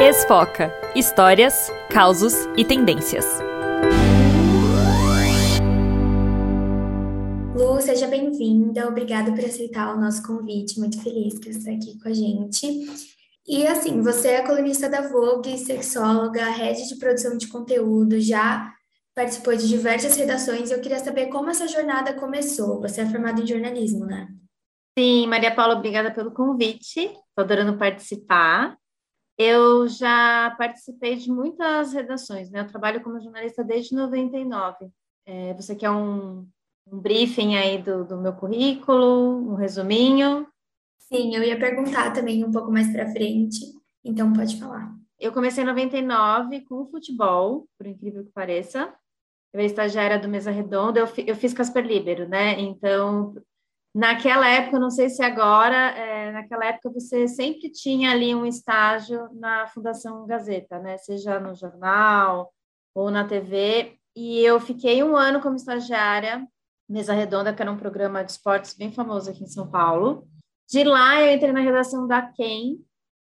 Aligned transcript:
Esfoca. 0.00 0.72
Histórias, 0.94 1.72
causos 1.90 2.32
e 2.56 2.64
tendências. 2.64 3.26
Lu, 7.52 7.80
seja 7.80 8.06
bem-vinda. 8.06 8.86
Obrigada 8.86 9.32
por 9.32 9.44
aceitar 9.44 9.92
o 9.92 10.00
nosso 10.00 10.24
convite. 10.24 10.78
Muito 10.78 11.02
feliz 11.02 11.36
que 11.40 11.52
você 11.52 11.58
está 11.58 11.72
aqui 11.72 12.00
com 12.00 12.08
a 12.08 12.12
gente. 12.12 12.86
E 13.44 13.66
assim, 13.66 14.00
você 14.00 14.28
é 14.28 14.46
colunista 14.46 14.88
da 14.88 15.08
Vogue, 15.08 15.58
sexóloga, 15.58 16.44
rede 16.44 16.88
de 16.88 16.94
produção 16.94 17.36
de 17.36 17.48
conteúdo, 17.48 18.20
já 18.20 18.72
participou 19.16 19.56
de 19.56 19.66
diversas 19.66 20.16
redações 20.16 20.70
e 20.70 20.74
eu 20.74 20.80
queria 20.80 21.00
saber 21.00 21.26
como 21.26 21.50
essa 21.50 21.66
jornada 21.66 22.12
começou. 22.12 22.80
Você 22.82 23.00
é 23.00 23.06
formada 23.06 23.40
em 23.42 23.46
jornalismo, 23.48 24.06
né? 24.06 24.28
Sim, 24.96 25.26
Maria 25.26 25.52
Paula, 25.52 25.74
obrigada 25.74 26.12
pelo 26.12 26.30
convite. 26.30 27.00
Estou 27.00 27.44
adorando 27.44 27.76
participar. 27.76 28.78
Eu 29.38 29.86
já 29.86 30.52
participei 30.58 31.14
de 31.14 31.30
muitas 31.30 31.92
redações, 31.92 32.50
né? 32.50 32.60
Eu 32.60 32.66
trabalho 32.66 33.00
como 33.00 33.20
jornalista 33.20 33.62
desde 33.62 33.94
99. 33.94 34.90
É, 35.24 35.54
você 35.54 35.76
quer 35.76 35.90
um, 35.90 36.44
um 36.90 36.98
briefing 36.98 37.54
aí 37.54 37.80
do, 37.80 38.04
do 38.04 38.16
meu 38.20 38.32
currículo, 38.32 39.52
um 39.52 39.54
resuminho? 39.54 40.46
Sim, 40.98 41.36
eu 41.36 41.42
ia 41.42 41.58
perguntar 41.58 42.12
também 42.12 42.44
um 42.44 42.50
pouco 42.50 42.72
mais 42.72 42.90
para 42.92 43.10
frente, 43.12 43.60
então 44.04 44.32
pode 44.32 44.58
falar. 44.58 44.92
Eu 45.18 45.32
comecei 45.32 45.62
em 45.62 45.66
99 45.66 46.62
com 46.62 46.86
futebol, 46.86 47.68
por 47.78 47.86
incrível 47.86 48.24
que 48.24 48.32
pareça. 48.32 48.92
Eu 49.52 49.60
era 49.60 49.64
estagiária 49.64 50.18
do 50.18 50.28
Mesa 50.28 50.50
Redonda, 50.50 51.00
eu, 51.00 51.08
eu 51.26 51.36
fiz 51.36 51.54
Casper 51.54 51.86
Libero, 51.86 52.28
né? 52.28 52.60
Então, 52.60 53.34
naquela 53.98 54.48
época, 54.48 54.78
não 54.78 54.92
sei 54.92 55.10
se 55.10 55.24
agora, 55.24 55.90
é, 55.90 56.30
naquela 56.30 56.66
época 56.66 56.88
você 56.88 57.26
sempre 57.26 57.68
tinha 57.68 58.12
ali 58.12 58.32
um 58.32 58.46
estágio 58.46 59.28
na 59.34 59.66
Fundação 59.66 60.24
Gazeta, 60.24 60.78
né? 60.78 60.96
Seja 60.98 61.40
no 61.40 61.52
jornal 61.52 62.52
ou 62.94 63.10
na 63.10 63.26
TV. 63.26 63.98
E 64.14 64.38
eu 64.38 64.60
fiquei 64.60 65.02
um 65.02 65.16
ano 65.16 65.40
como 65.40 65.56
estagiária, 65.56 66.46
Mesa 66.88 67.12
Redonda, 67.12 67.52
que 67.52 67.60
era 67.60 67.72
um 67.72 67.76
programa 67.76 68.22
de 68.22 68.30
esportes 68.30 68.72
bem 68.72 68.92
famoso 68.92 69.30
aqui 69.30 69.42
em 69.42 69.48
São 69.48 69.68
Paulo. 69.68 70.28
De 70.70 70.84
lá, 70.84 71.20
eu 71.20 71.34
entrei 71.34 71.50
na 71.50 71.60
redação 71.60 72.06
da 72.06 72.22
Quem, 72.22 72.78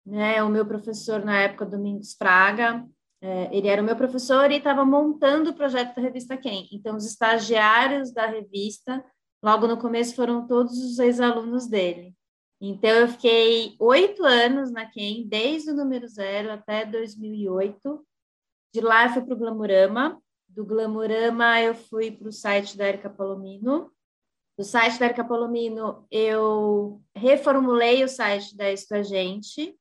né? 0.05 0.41
O 0.41 0.47
meu 0.47 0.65
professor 0.65 1.25
na 1.25 1.37
época, 1.37 1.65
Domingos 1.65 2.13
Fraga, 2.13 2.87
é, 3.21 3.49
ele 3.51 3.67
era 3.67 3.81
o 3.81 3.85
meu 3.85 3.97
professor 3.97 4.49
e 4.49 4.55
estava 4.55 4.85
montando 4.85 5.49
o 5.49 5.53
projeto 5.53 5.93
da 5.97 6.01
revista 6.01 6.37
Quem. 6.37 6.69
Então, 6.71 6.95
os 6.95 7.05
estagiários 7.05 8.13
da 8.13 8.25
revista, 8.25 9.03
logo 9.43 9.67
no 9.67 9.77
começo, 9.77 10.15
foram 10.15 10.47
todos 10.47 10.77
os 10.77 10.99
ex-alunos 10.99 11.67
dele. 11.67 12.15
Então, 12.59 12.89
eu 12.89 13.07
fiquei 13.07 13.75
oito 13.79 14.23
anos 14.23 14.71
na 14.71 14.85
Quem, 14.85 15.27
desde 15.27 15.71
o 15.71 15.75
número 15.75 16.07
zero 16.07 16.51
até 16.51 16.85
2008. 16.85 18.05
De 18.73 18.81
lá, 18.81 19.05
eu 19.05 19.09
fui 19.13 19.21
para 19.23 19.33
o 19.33 19.37
Glamurama. 19.37 20.21
Do 20.47 20.65
Glamurama, 20.65 21.59
eu 21.61 21.73
fui 21.73 22.11
para 22.11 22.27
o 22.27 22.31
site 22.31 22.77
da 22.77 22.87
Erika 22.87 23.09
Palomino. 23.09 23.91
Do 24.57 24.63
site 24.63 24.99
da 24.99 25.05
Erika 25.05 25.23
Palomino, 25.23 26.05
eu 26.11 27.01
reformulei 27.15 28.03
o 28.03 28.07
site 28.07 28.55
da 28.55 28.71
Isto 28.71 28.93
a 28.93 29.01
Gente, 29.01 29.75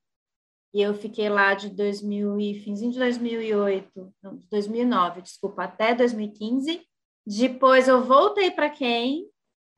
e 0.73 0.81
eu 0.81 0.95
fiquei 0.95 1.29
lá 1.29 1.53
de 1.55 1.69
2000 1.69 2.39
e 2.39 2.55
finzinho 2.63 2.93
de 2.93 2.99
2008, 2.99 4.15
não, 4.23 4.37
de 4.37 4.49
2009, 4.49 5.23
desculpa, 5.23 5.65
até 5.65 5.95
2015. 5.95 6.81
Depois 7.27 7.89
eu 7.89 8.05
voltei 8.05 8.51
para 8.51 8.71
quem 8.71 9.29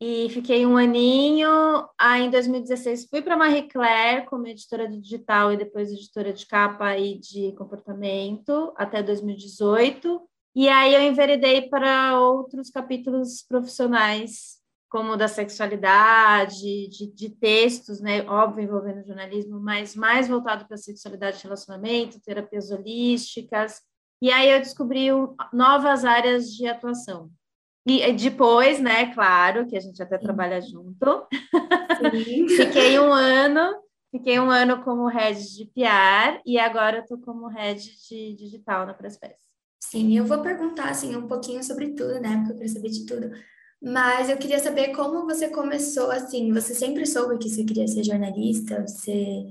e 0.05 0.28
fiquei 0.31 0.67
um 0.67 0.77
aninho. 0.77 1.48
Aí 1.97 2.25
em 2.25 2.31
2016 2.31 3.06
fui 3.08 3.22
para 3.22 3.36
Marie 3.36 3.69
Claire 3.69 4.27
como 4.27 4.48
editora 4.48 4.89
de 4.89 5.00
digital 5.00 5.53
e 5.53 5.56
depois 5.56 5.92
editora 5.92 6.33
de 6.33 6.45
capa 6.45 6.98
e 6.98 7.20
de 7.20 7.53
comportamento 7.53 8.73
até 8.77 9.00
2018. 9.00 10.20
E 10.56 10.69
aí 10.69 10.92
eu 10.92 11.03
enveredei 11.03 11.69
para 11.69 12.19
outros 12.19 12.69
capítulos 12.69 13.45
profissionais 13.48 14.61
como 14.90 15.17
da 15.17 15.29
sexualidade, 15.29 16.89
de, 16.89 17.07
de, 17.14 17.30
textos, 17.30 18.01
né, 18.01 18.29
óbvio, 18.29 18.64
envolvendo 18.64 19.07
jornalismo, 19.07 19.58
mas 19.58 19.95
mais 19.95 20.29
voltado 20.29 20.67
para 20.67 20.77
sexualidade 20.77 21.39
e 21.39 21.45
relacionamento, 21.45 22.20
terapias 22.20 22.70
holísticas, 22.70 23.80
e 24.20 24.30
aí 24.30 24.51
eu 24.51 24.58
descobri 24.58 25.07
novas 25.51 26.05
áreas 26.05 26.52
de 26.52 26.67
atuação. 26.67 27.30
E 27.87 28.13
depois, 28.13 28.79
né, 28.79 29.13
claro, 29.13 29.67
que 29.67 29.77
a 29.77 29.81
gente 29.81 30.01
até 30.01 30.17
Sim. 30.17 30.25
trabalha 30.25 30.61
junto, 30.61 31.27
fiquei 32.57 32.98
um 32.98 33.13
ano, 33.13 33.75
fiquei 34.11 34.39
um 34.39 34.51
ano 34.51 34.83
como 34.85 35.09
head 35.09 35.41
de 35.57 35.67
PR, 35.67 36.41
e 36.47 36.59
agora 36.59 37.01
estou 37.01 37.19
como 37.19 37.48
head 37.48 37.81
de 38.09 38.35
digital 38.37 38.87
na 38.87 38.95
Presspress. 38.95 39.41
Sim, 39.81 40.17
eu 40.17 40.25
vou 40.25 40.41
perguntar, 40.43 40.91
assim, 40.91 41.17
um 41.17 41.27
pouquinho 41.27 41.63
sobre 41.65 41.93
tudo, 41.95 42.20
né, 42.20 42.37
porque 42.39 42.53
eu 42.53 42.59
quero 42.59 42.69
saber 42.69 42.89
de 42.89 43.05
tudo, 43.05 43.31
mas 43.83 44.31
eu 44.31 44.37
queria 44.37 44.61
saber 44.61 44.95
como 44.95 45.27
você 45.27 45.49
começou 45.49 46.09
assim. 46.13 46.53
Você 46.53 46.73
sempre 46.73 47.05
soube 47.05 47.37
que 47.39 47.51
você 47.51 47.64
queria 47.64 47.89
ser 47.89 48.05
jornalista? 48.05 48.81
Você 48.87 49.47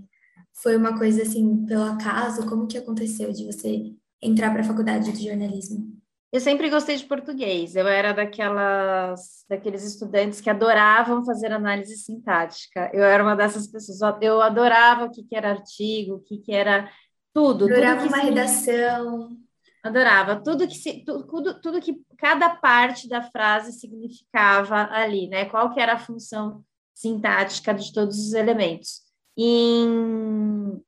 foi 0.53 0.77
uma 0.77 0.97
coisa 0.97 1.23
assim 1.23 1.65
pelo 1.65 1.83
acaso? 1.83 2.47
Como 2.47 2.65
que 2.65 2.77
aconteceu 2.77 3.33
de 3.33 3.45
você 3.45 3.93
entrar 4.21 4.51
para 4.51 4.61
a 4.61 4.65
faculdade 4.65 5.11
de 5.11 5.27
jornalismo? 5.27 6.00
Eu 6.31 6.39
sempre 6.39 6.69
gostei 6.69 6.95
de 6.95 7.05
português. 7.05 7.75
Eu 7.75 7.87
era 7.87 8.13
daquelas 8.13 9.45
daqueles 9.49 9.83
estudantes 9.83 10.39
que 10.39 10.49
adoravam 10.49 11.25
fazer 11.25 11.51
análise 11.51 11.97
sintática. 11.97 12.89
Eu 12.93 13.03
era 13.03 13.21
uma 13.21 13.35
dessas 13.35 13.67
pessoas. 13.67 13.99
Eu 14.21 14.41
adorava 14.41 15.05
o 15.05 15.11
que, 15.11 15.23
que 15.23 15.35
era 15.35 15.51
artigo, 15.51 16.15
o 16.15 16.19
que, 16.21 16.37
que 16.37 16.53
era 16.53 16.89
tudo. 17.33 17.65
Adorava 17.65 18.01
tudo 18.03 18.13
uma 18.13 18.23
redação. 18.23 19.37
Adorava 19.83 20.35
tudo 20.41 20.67
que 20.67 20.75
se, 20.75 21.03
tudo, 21.03 21.59
tudo 21.59 21.81
que 21.81 21.99
cada 22.17 22.49
parte 22.49 23.09
da 23.09 23.23
frase 23.23 23.73
significava 23.73 24.87
ali, 24.91 25.27
né? 25.27 25.45
Qual 25.45 25.73
que 25.73 25.79
era 25.79 25.93
a 25.93 25.99
função 25.99 26.63
sintática 27.01 27.73
de 27.73 27.91
todos 27.91 28.17
os 28.19 28.33
elementos. 28.33 29.01
Em, 29.35 30.79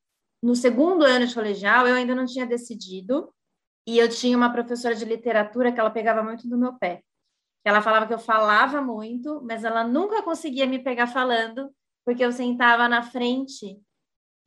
no 0.41 0.55
segundo 0.55 1.03
ano 1.03 1.25
de 1.25 1.33
colegial, 1.33 1.87
eu 1.87 1.95
ainda 1.95 2.13
não 2.13 2.25
tinha 2.25 2.45
decidido, 2.45 3.33
e 3.85 3.97
eu 3.97 4.09
tinha 4.09 4.37
uma 4.37 4.51
professora 4.51 4.95
de 4.95 5.05
literatura 5.05 5.71
que 5.71 5.79
ela 5.79 5.91
pegava 5.91 6.23
muito 6.23 6.47
no 6.47 6.57
meu 6.57 6.73
pé. 6.73 7.03
Ela 7.65 7.81
falava 7.81 8.07
que 8.07 8.13
eu 8.13 8.19
falava 8.19 8.81
muito, 8.81 9.41
mas 9.43 9.63
ela 9.63 9.83
nunca 9.83 10.21
conseguia 10.21 10.65
me 10.65 10.79
pegar 10.79 11.07
falando, 11.07 11.73
porque 12.05 12.23
eu 12.23 12.31
sentava 12.31 12.89
na 12.89 13.01
frente 13.01 13.79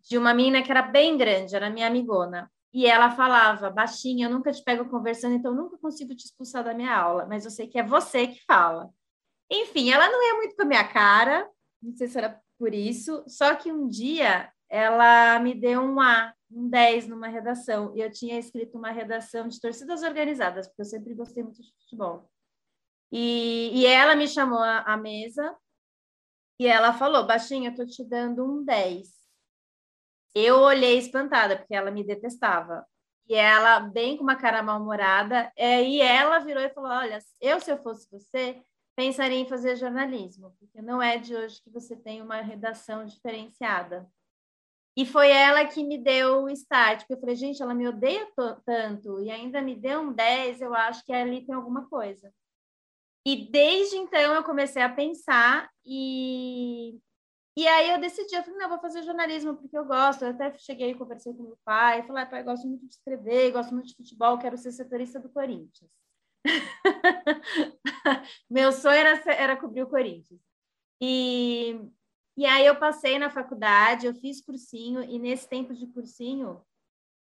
de 0.00 0.18
uma 0.18 0.34
menina 0.34 0.62
que 0.62 0.70
era 0.70 0.82
bem 0.82 1.16
grande, 1.16 1.56
era 1.56 1.70
minha 1.70 1.86
amigona. 1.86 2.50
E 2.72 2.86
ela 2.86 3.10
falava, 3.10 3.70
baixinha, 3.70 4.26
eu 4.26 4.30
nunca 4.30 4.52
te 4.52 4.62
pego 4.62 4.88
conversando, 4.90 5.34
então 5.34 5.54
nunca 5.54 5.78
consigo 5.78 6.14
te 6.14 6.26
expulsar 6.26 6.62
da 6.62 6.74
minha 6.74 6.94
aula, 6.94 7.26
mas 7.26 7.44
eu 7.44 7.50
sei 7.50 7.66
que 7.66 7.78
é 7.78 7.82
você 7.82 8.26
que 8.26 8.44
fala. 8.44 8.90
Enfim, 9.50 9.90
ela 9.90 10.08
não 10.10 10.22
ia 10.22 10.34
muito 10.34 10.54
com 10.54 10.62
a 10.62 10.66
minha 10.66 10.86
cara, 10.86 11.48
não 11.82 11.94
sei 11.96 12.06
se 12.06 12.18
era 12.18 12.38
por 12.58 12.74
isso, 12.74 13.24
só 13.26 13.54
que 13.54 13.72
um 13.72 13.88
dia 13.88 14.50
ela 14.68 15.38
me 15.38 15.54
deu 15.54 15.80
um 15.80 16.00
A, 16.00 16.34
um 16.50 16.68
10 16.68 17.08
numa 17.08 17.28
redação, 17.28 17.94
e 17.96 18.00
eu 18.00 18.10
tinha 18.10 18.38
escrito 18.38 18.76
uma 18.78 18.90
redação 18.90 19.48
de 19.48 19.60
torcidas 19.60 20.02
organizadas, 20.02 20.66
porque 20.66 20.82
eu 20.82 20.86
sempre 20.86 21.14
gostei 21.14 21.42
muito 21.42 21.62
de 21.62 21.72
futebol. 21.80 22.30
E, 23.10 23.70
e 23.74 23.86
ela 23.86 24.16
me 24.16 24.26
chamou 24.26 24.60
à 24.60 24.96
mesa 24.96 25.56
e 26.58 26.66
ela 26.66 26.92
falou, 26.92 27.26
baixinha, 27.26 27.70
eu 27.70 27.74
tô 27.74 27.86
te 27.86 28.02
dando 28.04 28.44
um 28.44 28.64
10. 28.64 29.08
Eu 30.34 30.60
olhei 30.60 30.98
espantada, 30.98 31.56
porque 31.56 31.74
ela 31.74 31.90
me 31.90 32.04
detestava. 32.04 32.86
E 33.28 33.34
ela, 33.34 33.80
bem 33.80 34.16
com 34.16 34.22
uma 34.22 34.36
cara 34.36 34.62
mal-humorada, 34.62 35.50
é, 35.56 35.82
e 35.82 36.00
ela 36.00 36.38
virou 36.38 36.62
e 36.62 36.70
falou: 36.70 36.90
Olha, 36.90 37.18
eu, 37.40 37.58
se 37.58 37.70
eu 37.70 37.82
fosse 37.82 38.08
você, 38.10 38.62
pensaria 38.94 39.38
em 39.38 39.48
fazer 39.48 39.76
jornalismo, 39.76 40.54
porque 40.58 40.80
não 40.80 41.02
é 41.02 41.18
de 41.18 41.34
hoje 41.34 41.60
que 41.62 41.70
você 41.70 41.96
tem 41.96 42.22
uma 42.22 42.40
redação 42.40 43.04
diferenciada. 43.04 44.08
E 44.96 45.04
foi 45.04 45.30
ela 45.30 45.64
que 45.66 45.84
me 45.84 45.98
deu 45.98 46.44
o 46.44 46.48
start, 46.50 47.00
porque 47.00 47.14
eu 47.14 47.20
falei, 47.20 47.36
gente, 47.36 47.62
ela 47.62 47.74
me 47.74 47.86
odeia 47.86 48.26
tanto 48.64 49.20
e 49.20 49.30
ainda 49.30 49.60
me 49.60 49.74
deu 49.74 50.00
um 50.00 50.12
10, 50.12 50.62
eu 50.62 50.74
acho 50.74 51.04
que 51.04 51.12
ali 51.12 51.44
tem 51.44 51.54
alguma 51.54 51.86
coisa. 51.88 52.32
E 53.26 53.50
desde 53.50 53.96
então 53.96 54.34
eu 54.34 54.42
comecei 54.44 54.82
a 54.82 54.88
pensar 54.88 55.68
e 55.84 56.98
e 57.58 57.66
aí 57.66 57.90
eu 57.90 57.98
decidi, 57.98 58.34
eu 58.36 58.42
falei, 58.42 58.58
não, 58.58 58.66
eu 58.66 58.70
vou 58.70 58.78
fazer 58.80 59.02
jornalismo 59.02 59.56
porque 59.56 59.76
eu 59.76 59.84
gosto. 59.86 60.22
Eu 60.24 60.30
até 60.30 60.56
cheguei 60.58 60.90
e 60.90 60.94
conversei 60.94 61.32
com 61.32 61.42
meu 61.42 61.58
pai, 61.64 62.06
falei, 62.06 62.22
ah, 62.22 62.26
pai, 62.26 62.42
gosto 62.42 62.68
muito 62.68 62.86
de 62.86 62.94
escrever, 62.94 63.50
gosto 63.50 63.72
muito 63.72 63.88
de 63.88 63.96
futebol, 63.96 64.38
quero 64.38 64.58
ser 64.58 64.72
setorista 64.72 65.18
do 65.18 65.30
Corinthians. 65.30 65.90
meu 68.50 68.70
sonho 68.72 68.96
era, 68.96 69.32
era 69.32 69.56
cobrir 69.56 69.82
o 69.84 69.88
Corinthians. 69.88 70.38
E, 71.00 71.80
e 72.36 72.44
aí 72.44 72.66
eu 72.66 72.76
passei 72.76 73.18
na 73.18 73.30
faculdade, 73.30 74.06
eu 74.06 74.14
fiz 74.14 74.40
cursinho, 74.40 75.02
e 75.02 75.18
nesse 75.18 75.48
tempo 75.48 75.74
de 75.74 75.86
cursinho, 75.86 76.60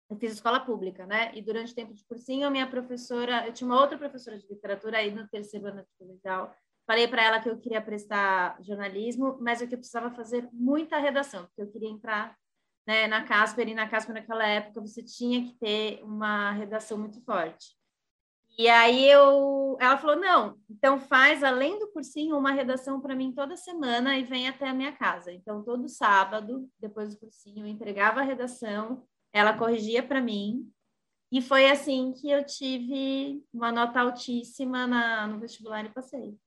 eu 0.10 0.18
fiz 0.18 0.34
escola 0.34 0.60
pública, 0.60 1.06
né? 1.06 1.32
E 1.34 1.42
durante 1.42 1.72
o 1.72 1.76
tempo 1.76 1.94
de 1.94 2.06
cursinho, 2.06 2.46
a 2.46 2.52
minha 2.52 2.68
professora, 2.68 3.48
eu 3.48 3.54
tinha 3.54 3.68
uma 3.68 3.80
outra 3.80 3.98
professora 3.98 4.38
de 4.38 4.48
literatura 4.48 4.98
aí 4.98 5.12
no 5.12 5.28
terceiro 5.28 5.68
ano 5.68 5.86
colegial, 5.98 6.56
Falei 6.88 7.08
para 7.08 7.24
ela 7.24 7.42
que 7.42 7.50
eu 7.50 7.58
queria 7.58 7.82
prestar 7.82 8.62
jornalismo, 8.62 9.38
mas 9.42 9.60
que 9.60 9.74
eu 9.74 9.78
precisava 9.78 10.12
fazer 10.12 10.48
muita 10.54 11.00
redação, 11.00 11.46
porque 11.46 11.62
eu 11.64 11.72
queria 11.72 11.90
entrar 11.90 12.38
né, 12.86 13.08
na 13.08 13.24
Casper, 13.24 13.68
e 13.68 13.74
na 13.74 13.90
Casper 13.90 14.14
naquela 14.14 14.46
época 14.46 14.82
você 14.82 15.02
tinha 15.02 15.44
que 15.44 15.58
ter 15.58 16.04
uma 16.04 16.52
redação 16.52 16.98
muito 16.98 17.20
forte. 17.22 17.76
E 18.58 18.70
aí 18.70 19.10
eu, 19.10 19.78
ela 19.82 19.98
falou, 19.98 20.16
não, 20.16 20.58
então 20.70 21.00
faz, 21.00 21.44
além 21.44 21.78
do 21.78 21.92
cursinho, 21.92 22.38
uma 22.38 22.52
redação 22.52 23.02
para 23.02 23.16
mim 23.16 23.34
toda 23.34 23.58
semana 23.58 24.18
e 24.18 24.24
vem 24.24 24.48
até 24.48 24.70
a 24.70 24.74
minha 24.74 24.94
casa. 24.94 25.32
Então, 25.32 25.64
todo 25.64 25.90
sábado, 25.90 26.70
depois 26.80 27.14
do 27.14 27.20
cursinho, 27.20 27.66
eu 27.66 27.70
entregava 27.70 28.22
a 28.22 28.24
redação, 28.24 29.04
ela 29.34 29.58
corrigia 29.58 30.02
para 30.02 30.22
mim, 30.22 30.72
e 31.32 31.42
foi 31.42 31.70
assim 31.70 32.14
que 32.14 32.30
eu 32.30 32.46
tive 32.46 33.44
uma 33.54 33.72
nota 33.72 34.00
altíssima 34.00 34.88
na, 34.88 35.28
no 35.28 35.40
vestibular 35.40 35.84
e 35.84 35.90
passei. 35.90 36.38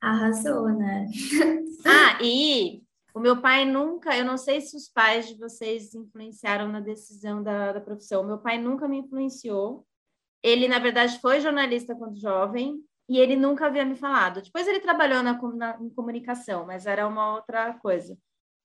Arrasou, 0.00 0.68
né? 0.68 1.06
ah, 1.84 2.22
e 2.22 2.84
o 3.12 3.18
meu 3.18 3.40
pai 3.40 3.64
nunca, 3.64 4.16
eu 4.16 4.24
não 4.24 4.36
sei 4.36 4.60
se 4.60 4.76
os 4.76 4.88
pais 4.88 5.26
de 5.26 5.34
vocês 5.34 5.94
influenciaram 5.94 6.68
na 6.68 6.78
decisão 6.78 7.42
da, 7.42 7.72
da 7.72 7.80
profissão, 7.80 8.22
meu 8.22 8.38
pai 8.38 8.58
nunca 8.58 8.86
me 8.86 8.98
influenciou. 8.98 9.84
Ele, 10.42 10.68
na 10.68 10.78
verdade, 10.78 11.18
foi 11.20 11.40
jornalista 11.40 11.94
quando 11.94 12.20
jovem 12.20 12.80
e 13.08 13.18
ele 13.18 13.36
nunca 13.36 13.66
havia 13.66 13.84
me 13.84 13.96
falado. 13.96 14.40
Depois 14.40 14.66
ele 14.66 14.80
trabalhou 14.80 15.22
na, 15.22 15.32
na 15.54 15.78
em 15.80 15.90
comunicação, 15.90 16.66
mas 16.66 16.86
era 16.86 17.06
uma 17.06 17.34
outra 17.34 17.74
coisa. 17.74 18.16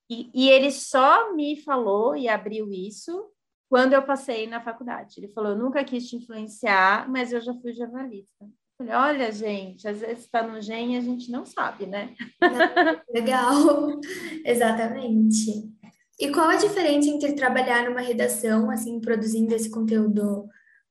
E, 0.08 0.30
e 0.32 0.48
ele 0.48 0.70
só 0.70 1.34
me 1.34 1.60
falou 1.62 2.16
e 2.16 2.28
abriu 2.28 2.72
isso 2.72 3.28
quando 3.68 3.92
eu 3.92 4.02
passei 4.02 4.46
na 4.46 4.60
faculdade. 4.60 5.14
Ele 5.18 5.28
falou: 5.28 5.50
Eu 5.50 5.58
nunca 5.58 5.84
quis 5.84 6.08
te 6.08 6.16
influenciar, 6.16 7.08
mas 7.10 7.32
eu 7.32 7.40
já 7.40 7.52
fui 7.54 7.74
jornalista. 7.74 8.46
Falei, 8.78 8.94
olha, 8.94 9.32
gente, 9.32 9.88
às 9.88 10.00
vezes 10.00 10.24
está 10.24 10.46
no 10.46 10.60
gen 10.60 10.94
e 10.94 10.98
a 10.98 11.00
gente 11.00 11.30
não 11.30 11.46
sabe, 11.46 11.86
né? 11.86 12.14
Legal, 13.10 13.98
exatamente. 14.44 15.72
E 16.20 16.30
qual 16.30 16.50
a 16.50 16.56
diferença 16.56 17.08
entre 17.08 17.32
trabalhar 17.34 17.88
numa 17.88 18.02
redação, 18.02 18.70
assim, 18.70 19.00
produzindo 19.00 19.54
esse 19.54 19.70
conteúdo 19.70 20.46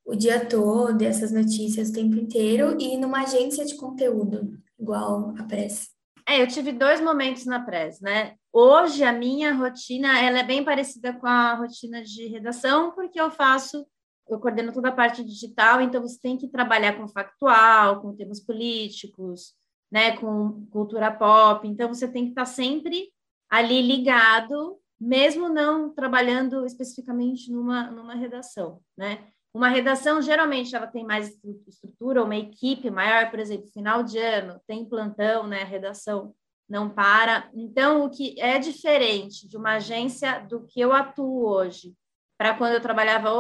o 0.06 0.16
dia 0.16 0.46
todo, 0.46 1.02
essas 1.02 1.32
notícias 1.32 1.90
o 1.90 1.94
tempo 1.94 2.16
inteiro, 2.16 2.78
e 2.80 2.96
numa 2.96 3.24
agência 3.24 3.66
de 3.66 3.76
conteúdo, 3.76 4.58
igual 4.80 5.34
a 5.38 5.44
Press? 5.44 5.90
É, 6.28 6.42
eu 6.42 6.48
tive 6.48 6.72
dois 6.72 7.02
momentos 7.02 7.46
na 7.46 7.60
Press, 7.60 8.00
né? 8.00 8.36
Hoje 8.54 9.04
a 9.04 9.12
minha 9.12 9.54
rotina 9.54 10.20
ela 10.20 10.40
é 10.40 10.44
bem 10.44 10.64
parecida 10.64 11.14
com 11.14 11.28
a 11.28 11.56
rotina 11.56 12.04
de 12.04 12.28
redação, 12.28 12.92
porque 12.92 13.20
eu 13.20 13.30
faço 13.30 13.86
eu 14.28 14.40
coordeno 14.40 14.74
toda 14.74 14.90
a 14.90 14.96
parte 14.96 15.24
digital, 15.24 15.82
então 15.82 16.02
você 16.02 16.20
tem 16.20 16.38
que 16.38 16.48
trabalhar 16.48 16.98
com 16.98 17.08
factual, 17.08 18.02
com 18.02 18.16
temas 18.16 18.40
políticos, 18.40 19.54
né, 19.92 20.18
com 20.18 20.66
cultura 20.72 21.12
pop, 21.12 21.68
então 21.68 21.88
você 21.88 22.08
tem 22.08 22.24
que 22.24 22.30
estar 22.32 22.46
sempre 22.46 23.12
ali 23.50 23.82
ligado, 23.82 24.80
mesmo 25.00 25.48
não 25.48 25.94
trabalhando 25.94 26.66
especificamente 26.66 27.52
numa, 27.52 27.92
numa 27.92 28.16
redação, 28.16 28.82
né? 28.98 29.28
Uma 29.56 29.70
redação, 29.70 30.22
geralmente, 30.22 30.76
ela 30.76 30.86
tem 30.86 31.06
mais 31.06 31.34
estrutura, 31.66 32.22
uma 32.22 32.36
equipe 32.36 32.92
maior, 32.92 33.32
por 33.32 33.40
exemplo, 33.40 33.72
final 33.72 34.04
de 34.04 34.18
ano, 34.18 34.60
tem 34.68 34.84
plantão, 34.84 35.48
né? 35.48 35.62
A 35.62 35.66
redação 35.66 36.36
não 36.68 36.90
para. 36.90 37.50
Então, 37.54 38.04
o 38.04 38.10
que 38.10 38.36
é 38.38 38.60
diferente 38.60 39.48
de 39.48 39.56
uma 39.56 39.76
agência 39.76 40.40
do 40.40 40.68
que 40.68 40.82
eu 40.82 40.92
atuo 40.92 41.48
hoje, 41.48 41.96
para 42.38 42.54
quando 42.58 42.74
eu 42.74 42.82
trabalhava 42.82 43.32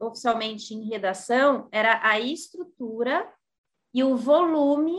oficialmente 0.00 0.74
em 0.74 0.86
redação, 0.86 1.66
era 1.72 1.98
a 2.06 2.20
estrutura 2.20 3.26
e 3.94 4.04
o 4.04 4.18
volume 4.18 4.98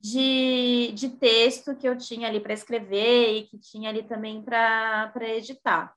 de, 0.00 0.90
de 0.92 1.08
texto 1.08 1.76
que 1.76 1.88
eu 1.88 1.96
tinha 1.96 2.26
ali 2.26 2.40
para 2.40 2.52
escrever 2.52 3.36
e 3.36 3.42
que 3.44 3.58
tinha 3.58 3.90
ali 3.90 4.02
também 4.02 4.42
para 4.42 5.12
editar. 5.28 5.94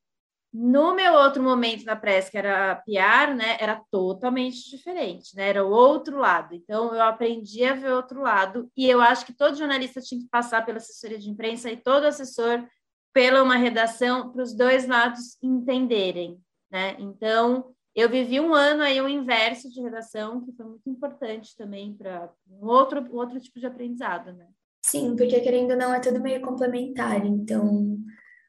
No 0.54 0.96
meu 0.96 1.14
outro 1.14 1.44
momento 1.44 1.86
na 1.86 1.96
press, 1.96 2.30
que 2.30 2.38
era 2.38 2.76
PR, 2.86 3.36
né, 3.36 3.58
era 3.60 3.82
totalmente 3.92 4.70
diferente, 4.70 5.36
né, 5.36 5.50
era 5.50 5.66
o 5.66 5.70
outro 5.70 6.18
lado. 6.18 6.56
Então, 6.56 6.94
eu 6.94 7.02
aprendi 7.02 7.64
a 7.64 7.74
ver 7.74 7.92
o 7.92 7.96
outro 7.98 8.22
lado, 8.22 8.72
e 8.76 8.90
eu 8.90 9.02
acho 9.02 9.26
que 9.26 9.34
todo 9.34 9.58
jornalista 9.58 10.02
tinha 10.02 10.22
que 10.22 10.30
passar 10.30 10.66
pela 10.66 10.78
assessoria 10.78 11.20
de 11.20 11.30
imprensa 11.30 11.70
e 11.70 11.78
todo 11.78 12.06
assessor 12.06 12.66
pela 13.14 13.44
uma 13.44 13.56
redação 13.56 14.32
para 14.32 14.44
os 14.44 14.56
dois 14.56 14.88
lados 14.88 15.38
entenderem 15.42 16.40
né? 16.70 16.96
Então, 17.00 17.74
eu 17.96 18.10
vivi 18.10 18.40
um 18.40 18.54
ano 18.54 18.84
aí 18.84 19.02
o 19.02 19.08
inverso 19.08 19.70
de 19.70 19.82
redação, 19.82 20.42
que 20.42 20.52
foi 20.52 20.66
muito 20.66 20.90
importante 20.90 21.56
também 21.56 21.94
para 21.94 22.30
um 22.50 22.68
outro, 22.68 23.06
outro 23.16 23.40
tipo 23.40 23.60
de 23.60 23.66
aprendizado, 23.66 24.34
né? 24.34 24.48
Sim, 24.82 25.16
porque 25.16 25.40
querendo 25.42 25.72
ou 25.72 25.78
não 25.78 25.94
é 25.94 26.00
tudo 26.00 26.22
meio 26.22 26.42
complementar, 26.42 27.26
então 27.26 27.98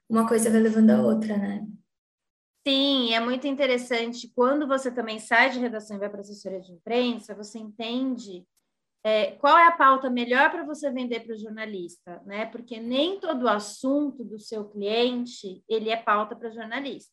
uma 0.09 0.27
coisa 0.29 0.51
vai 0.51 0.61
levando 0.61 0.91
a 0.91 1.03
outra, 1.03 1.37
né? 1.37 1.67
Sim, 2.67 3.15
é 3.15 3.21
muito 3.21 3.47
interessante. 3.47 4.31
Quando 4.35 4.67
você 4.67 4.91
também 4.91 5.19
sai 5.19 5.51
de 5.51 5.59
redação 5.59 5.97
e 5.97 6.01
vai 6.01 6.11
para 6.11 6.21
assessoria 6.21 6.61
de 6.61 6.73
imprensa, 6.73 7.35
você 7.35 7.59
entende 7.59 8.47
é, 9.03 9.33
qual 9.33 9.57
é 9.57 9.67
a 9.67 9.73
pauta 9.73 10.11
melhor 10.11 10.51
para 10.51 10.65
você 10.65 10.91
vender 10.91 11.21
para 11.21 11.35
o 11.35 11.39
jornalista, 11.39 12.21
né? 12.27 12.47
Porque 12.47 12.79
nem 12.81 13.19
todo 13.19 13.49
assunto 13.49 14.25
do 14.25 14.39
seu 14.39 14.69
cliente 14.69 15.63
ele 15.69 15.89
é 15.89 15.97
pauta 15.97 16.37
para 16.37 16.51
jornalista. 16.51 17.13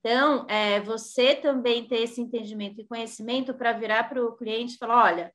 Então, 0.00 0.46
é, 0.48 0.80
você 0.80 1.34
também 1.34 1.86
ter 1.86 2.02
esse 2.02 2.20
entendimento 2.20 2.80
e 2.80 2.86
conhecimento 2.86 3.54
para 3.54 3.72
virar 3.72 4.08
para 4.08 4.24
o 4.24 4.34
cliente 4.34 4.74
e 4.74 4.78
falar: 4.78 5.04
olha, 5.04 5.34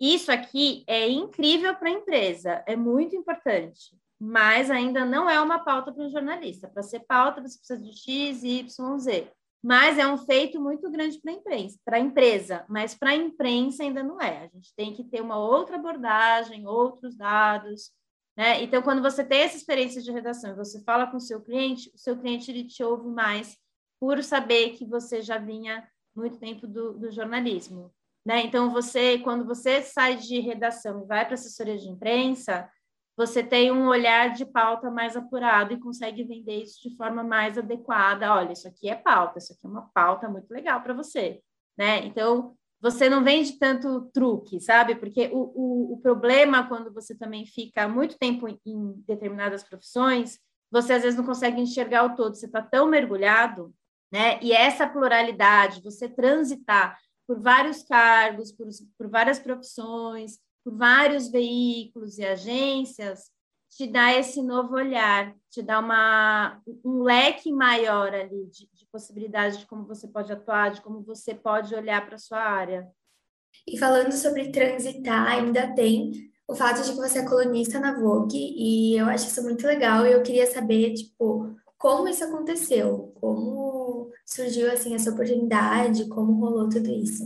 isso 0.00 0.32
aqui 0.32 0.84
é 0.86 1.08
incrível 1.08 1.74
para 1.76 1.88
a 1.88 1.92
empresa, 1.92 2.64
é 2.66 2.74
muito 2.74 3.14
importante, 3.14 3.96
mas 4.20 4.70
ainda 4.70 5.04
não 5.04 5.30
é 5.30 5.40
uma 5.40 5.60
pauta 5.60 5.90
para 5.90 6.04
o 6.04 6.10
jornalista. 6.10 6.68
Para 6.68 6.82
ser 6.82 7.00
pauta, 7.00 7.40
você 7.40 7.58
precisa 7.58 7.80
de 7.80 7.96
X, 7.96 8.44
Y, 8.44 8.98
Z. 8.98 9.32
Mas 9.62 9.98
é 9.98 10.06
um 10.06 10.18
feito 10.18 10.60
muito 10.60 10.90
grande 10.90 11.18
para 11.20 11.32
a 11.32 11.34
imprensa, 11.34 11.78
para 11.84 11.96
a 11.96 12.00
empresa, 12.00 12.64
mas 12.68 12.94
para 12.94 13.10
a 13.10 13.14
imprensa 13.14 13.82
ainda 13.82 14.02
não 14.02 14.20
é. 14.20 14.44
A 14.44 14.48
gente 14.48 14.74
tem 14.74 14.92
que 14.94 15.04
ter 15.04 15.22
uma 15.22 15.38
outra 15.38 15.76
abordagem, 15.76 16.66
outros 16.66 17.16
dados. 17.16 17.90
Né? 18.36 18.62
Então, 18.62 18.82
quando 18.82 19.02
você 19.02 19.24
tem 19.24 19.40
essa 19.40 19.56
experiência 19.56 20.02
de 20.02 20.12
redação 20.12 20.50
e 20.50 20.56
você 20.56 20.82
fala 20.82 21.06
com 21.06 21.16
o 21.16 21.20
seu 21.20 21.40
cliente, 21.40 21.90
o 21.94 21.98
seu 21.98 22.16
cliente 22.16 22.50
ele 22.50 22.64
te 22.64 22.82
ouve 22.82 23.08
mais 23.08 23.56
por 23.98 24.22
saber 24.22 24.70
que 24.70 24.84
você 24.84 25.20
já 25.22 25.36
vinha 25.36 25.86
muito 26.14 26.38
tempo 26.38 26.66
do, 26.66 26.94
do 26.94 27.10
jornalismo. 27.10 27.92
Né? 28.24 28.44
Então, 28.44 28.70
você, 28.70 29.18
quando 29.18 29.44
você 29.46 29.82
sai 29.82 30.16
de 30.16 30.40
redação 30.40 31.02
e 31.02 31.06
vai 31.06 31.24
para 31.24 31.34
assessoria 31.34 31.76
de 31.76 31.88
imprensa, 31.88 32.70
você 33.16 33.42
tem 33.42 33.70
um 33.70 33.86
olhar 33.86 34.32
de 34.32 34.44
pauta 34.46 34.90
mais 34.90 35.16
apurado 35.16 35.72
e 35.72 35.80
consegue 35.80 36.24
vender 36.24 36.62
isso 36.62 36.88
de 36.88 36.96
forma 36.96 37.22
mais 37.22 37.58
adequada. 37.58 38.34
Olha, 38.34 38.52
isso 38.52 38.66
aqui 38.66 38.88
é 38.88 38.94
pauta, 38.94 39.38
isso 39.38 39.52
aqui 39.52 39.66
é 39.66 39.68
uma 39.68 39.90
pauta 39.92 40.28
muito 40.28 40.50
legal 40.50 40.80
para 40.82 40.94
você. 40.94 41.40
Né? 41.76 42.04
Então, 42.06 42.54
você 42.80 43.08
não 43.08 43.22
vende 43.22 43.58
tanto 43.58 44.10
truque, 44.12 44.60
sabe? 44.60 44.94
Porque 44.94 45.28
o, 45.32 45.52
o, 45.54 45.92
o 45.94 46.00
problema 46.00 46.66
quando 46.66 46.92
você 46.92 47.14
também 47.14 47.44
fica 47.44 47.86
muito 47.86 48.18
tempo 48.18 48.48
em 48.48 48.94
determinadas 49.06 49.62
profissões, 49.62 50.38
você 50.70 50.94
às 50.94 51.02
vezes 51.02 51.18
não 51.18 51.26
consegue 51.26 51.60
enxergar 51.60 52.04
o 52.04 52.16
todo, 52.16 52.34
você 52.34 52.46
está 52.46 52.62
tão 52.62 52.86
mergulhado 52.86 53.74
né? 54.10 54.40
E 54.42 54.52
essa 54.52 54.88
pluralidade, 54.88 55.82
você 55.82 56.08
transitar 56.08 56.98
por 57.26 57.40
vários 57.40 57.82
cargos, 57.84 58.50
por, 58.50 58.66
por 58.98 59.08
várias 59.08 59.38
profissões, 59.38 60.38
vários 60.64 61.30
veículos 61.30 62.18
e 62.18 62.24
agências, 62.24 63.30
te 63.70 63.86
dá 63.86 64.12
esse 64.12 64.42
novo 64.42 64.74
olhar, 64.74 65.34
te 65.48 65.62
dá 65.62 65.78
uma, 65.78 66.60
um 66.84 67.02
leque 67.02 67.52
maior 67.52 68.12
ali 68.12 68.46
de, 68.46 68.68
de 68.72 68.86
possibilidades 68.90 69.58
de 69.58 69.66
como 69.66 69.86
você 69.86 70.08
pode 70.08 70.32
atuar, 70.32 70.72
de 70.72 70.80
como 70.80 71.02
você 71.02 71.34
pode 71.34 71.74
olhar 71.74 72.04
para 72.04 72.16
a 72.16 72.18
sua 72.18 72.40
área. 72.40 72.88
E 73.66 73.78
falando 73.78 74.12
sobre 74.12 74.50
transitar, 74.50 75.28
ainda 75.28 75.72
tem 75.74 76.30
o 76.48 76.54
fato 76.54 76.82
de 76.82 76.90
que 76.90 76.96
você 76.96 77.20
é 77.20 77.24
colunista 77.24 77.78
na 77.78 77.98
Vogue, 77.98 78.36
e 78.36 78.96
eu 78.96 79.06
acho 79.06 79.28
isso 79.28 79.42
muito 79.42 79.64
legal, 79.66 80.04
e 80.04 80.12
eu 80.12 80.22
queria 80.22 80.46
saber, 80.46 80.94
tipo, 80.94 81.54
como 81.78 82.08
isso 82.08 82.24
aconteceu, 82.24 83.12
como 83.20 84.10
surgiu 84.26 84.70
assim 84.70 84.94
essa 84.94 85.10
oportunidade? 85.10 86.08
Como 86.08 86.40
rolou 86.40 86.68
tudo 86.68 86.90
isso? 86.90 87.24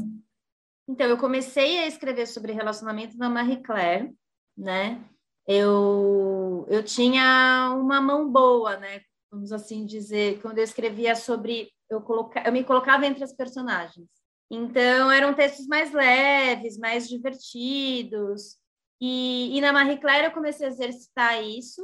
Então, 0.86 1.06
eu 1.06 1.16
comecei 1.16 1.78
a 1.78 1.86
escrever 1.86 2.26
sobre 2.26 2.52
relacionamento 2.52 3.16
na 3.16 3.30
Marie 3.30 3.62
Claire, 3.62 4.14
né? 4.56 5.02
Eu, 5.46 6.66
eu 6.68 6.82
tinha 6.82 7.74
uma 7.78 8.00
mão 8.00 8.30
boa, 8.30 8.76
né? 8.76 9.00
Vamos 9.30 9.52
assim 9.52 9.84
dizer, 9.86 10.40
quando 10.40 10.58
eu 10.58 10.64
escrevia 10.64 11.16
sobre. 11.16 11.70
Eu, 11.88 12.00
coloca, 12.00 12.42
eu 12.46 12.52
me 12.52 12.64
colocava 12.64 13.06
entre 13.06 13.24
as 13.24 13.32
personagens. 13.32 14.08
Então, 14.50 15.10
eram 15.10 15.34
textos 15.34 15.66
mais 15.66 15.92
leves, 15.92 16.78
mais 16.78 17.08
divertidos. 17.08 18.58
E, 19.00 19.56
e 19.56 19.60
na 19.60 19.72
Marie 19.72 19.98
Claire 19.98 20.26
eu 20.26 20.32
comecei 20.32 20.66
a 20.66 20.70
exercitar 20.70 21.42
isso 21.42 21.82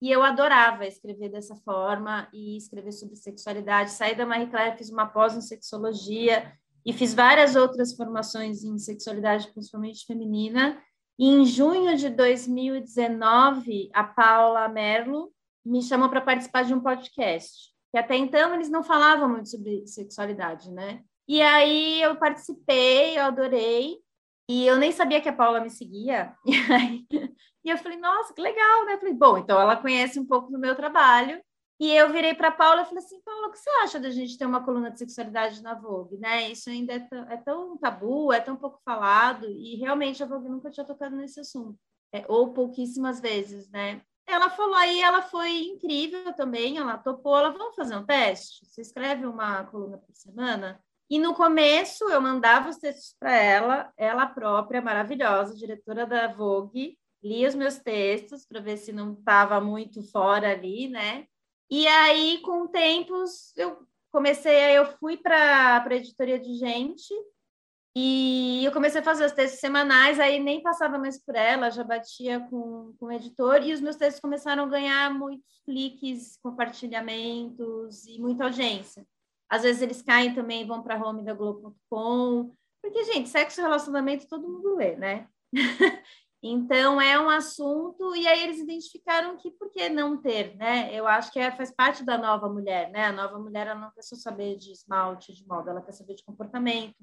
e 0.00 0.10
eu 0.10 0.22
adorava 0.22 0.86
escrever 0.86 1.28
dessa 1.28 1.56
forma 1.56 2.28
e 2.32 2.56
escrever 2.56 2.92
sobre 2.92 3.16
sexualidade. 3.16 3.90
Saí 3.90 4.14
da 4.14 4.24
Marie 4.24 4.48
Claire, 4.48 4.76
fiz 4.78 4.90
uma 4.90 5.06
pós 5.06 5.34
em 5.34 5.40
sexologia 5.40 6.52
e 6.84 6.92
fiz 6.92 7.14
várias 7.14 7.56
outras 7.56 7.94
formações 7.94 8.64
em 8.64 8.78
sexualidade, 8.78 9.50
principalmente 9.52 10.06
feminina. 10.06 10.80
E 11.18 11.26
em 11.28 11.44
junho 11.44 11.96
de 11.96 12.08
2019, 12.08 13.90
a 13.92 14.04
Paula 14.04 14.68
Merlo 14.68 15.32
me 15.64 15.82
chamou 15.82 16.08
para 16.08 16.20
participar 16.20 16.64
de 16.64 16.72
um 16.72 16.80
podcast. 16.80 17.72
que 17.90 17.98
até 17.98 18.16
então 18.16 18.54
eles 18.54 18.70
não 18.70 18.82
falavam 18.82 19.28
muito 19.28 19.48
sobre 19.48 19.86
sexualidade, 19.86 20.70
né? 20.70 21.02
E 21.26 21.42
aí 21.42 22.00
eu 22.00 22.16
participei, 22.16 23.18
eu 23.18 23.24
adorei, 23.24 23.98
e 24.48 24.66
eu 24.66 24.78
nem 24.78 24.90
sabia 24.90 25.20
que 25.20 25.28
a 25.28 25.32
Paula 25.32 25.60
me 25.60 25.70
seguia. 25.70 26.34
E, 26.46 26.72
aí, 26.72 27.06
e 27.64 27.70
eu 27.70 27.76
falei, 27.76 27.98
nossa, 27.98 28.32
que 28.32 28.40
legal, 28.40 28.86
né? 28.86 28.94
Eu 28.94 28.98
falei, 28.98 29.14
bom, 29.14 29.36
então 29.36 29.60
ela 29.60 29.76
conhece 29.76 30.18
um 30.18 30.24
pouco 30.24 30.50
do 30.50 30.58
meu 30.58 30.74
trabalho. 30.74 31.40
E 31.80 31.94
eu 31.94 32.10
virei 32.12 32.34
para 32.34 32.50
Paula 32.50 32.82
e 32.82 32.84
falei 32.86 33.04
assim, 33.04 33.20
Paula, 33.20 33.46
o 33.46 33.50
que 33.52 33.58
você 33.58 33.70
acha 33.84 34.00
da 34.00 34.10
gente 34.10 34.36
ter 34.36 34.46
uma 34.46 34.64
coluna 34.64 34.90
de 34.90 34.98
sexualidade 34.98 35.62
na 35.62 35.74
Vogue, 35.74 36.16
né? 36.16 36.50
Isso 36.50 36.68
ainda 36.68 36.94
é 36.94 36.98
tão, 36.98 37.30
é 37.30 37.36
tão 37.36 37.78
tabu, 37.78 38.32
é 38.32 38.40
tão 38.40 38.56
pouco 38.56 38.80
falado, 38.84 39.48
e 39.48 39.76
realmente 39.76 40.20
a 40.22 40.26
Vogue 40.26 40.48
nunca 40.48 40.70
tinha 40.70 40.84
tocado 40.84 41.14
nesse 41.14 41.38
assunto, 41.38 41.78
é, 42.12 42.24
ou 42.26 42.52
pouquíssimas 42.52 43.20
vezes, 43.20 43.70
né? 43.70 44.02
Ela 44.26 44.50
falou 44.50 44.74
aí, 44.74 45.00
ela 45.00 45.22
foi 45.22 45.50
incrível 45.66 46.32
também, 46.34 46.78
ela 46.78 46.98
topou, 46.98 47.38
ela, 47.38 47.50
vamos 47.50 47.76
fazer 47.76 47.96
um 47.96 48.04
teste? 48.04 48.66
Você 48.66 48.82
escreve 48.82 49.24
uma 49.24 49.64
coluna 49.64 49.98
por 49.98 50.14
semana? 50.14 50.82
E 51.08 51.18
no 51.18 51.32
começo 51.32 52.04
eu 52.10 52.20
mandava 52.20 52.68
os 52.68 52.76
textos 52.76 53.14
para 53.18 53.34
ela, 53.34 53.92
ela 53.96 54.26
própria, 54.26 54.82
maravilhosa, 54.82 55.56
diretora 55.56 56.04
da 56.04 56.26
Vogue, 56.26 56.98
lia 57.22 57.48
os 57.48 57.54
meus 57.54 57.78
textos 57.78 58.44
para 58.44 58.60
ver 58.60 58.76
se 58.76 58.92
não 58.92 59.14
estava 59.14 59.60
muito 59.60 60.02
fora 60.10 60.50
ali, 60.50 60.88
né? 60.88 61.26
E 61.70 61.86
aí, 61.86 62.38
com 62.42 62.62
o 62.62 62.68
tempo, 62.68 63.12
eu 63.56 63.86
comecei, 64.10 64.76
eu 64.76 64.86
fui 64.98 65.16
para 65.16 65.84
a 65.84 65.94
editoria 65.94 66.38
de 66.38 66.54
gente 66.54 67.12
e 68.00 68.64
eu 68.64 68.72
comecei 68.72 69.00
a 69.00 69.04
fazer 69.04 69.24
os 69.26 69.32
textos 69.32 69.60
semanais, 69.60 70.20
aí 70.20 70.38
nem 70.38 70.62
passava 70.62 70.98
mais 70.98 71.18
por 71.18 71.34
ela, 71.34 71.70
já 71.70 71.82
batia 71.82 72.38
com, 72.48 72.94
com 72.98 73.06
o 73.06 73.12
editor, 73.12 73.62
e 73.62 73.72
os 73.72 73.80
meus 73.80 73.96
textos 73.96 74.20
começaram 74.20 74.64
a 74.64 74.68
ganhar 74.68 75.12
muitos 75.12 75.60
cliques, 75.64 76.38
compartilhamentos 76.40 78.06
e 78.06 78.20
muita 78.20 78.44
audiência. 78.44 79.04
Às 79.48 79.62
vezes 79.62 79.82
eles 79.82 80.00
caem 80.00 80.32
também, 80.32 80.66
vão 80.66 80.82
para 80.82 81.02
home 81.02 81.24
da 81.24 81.34
Globo.com, 81.34 82.54
porque, 82.80 83.04
gente, 83.04 83.28
sexo 83.28 83.60
e 83.60 83.62
relacionamento 83.62 84.28
todo 84.28 84.48
mundo 84.48 84.76
lê, 84.76 84.94
né? 84.94 85.26
então 86.42 87.00
é 87.00 87.18
um 87.20 87.28
assunto, 87.28 88.14
e 88.14 88.26
aí 88.28 88.44
eles 88.44 88.58
identificaram 88.60 89.36
que 89.36 89.50
por 89.50 89.70
que 89.70 89.88
não 89.88 90.16
ter, 90.16 90.56
né? 90.56 90.94
Eu 90.94 91.06
acho 91.06 91.32
que 91.32 91.38
é, 91.38 91.50
faz 91.50 91.72
parte 91.72 92.04
da 92.04 92.16
nova 92.16 92.48
mulher, 92.48 92.90
né? 92.90 93.06
A 93.06 93.12
nova 93.12 93.38
mulher 93.38 93.66
ela 93.66 93.80
não 93.80 93.90
quer 93.90 94.02
só 94.02 94.14
saber 94.14 94.56
de 94.56 94.70
esmalte, 94.70 95.34
de 95.34 95.44
moda, 95.46 95.72
ela 95.72 95.82
quer 95.82 95.92
saber 95.92 96.14
de 96.14 96.24
comportamento, 96.24 96.96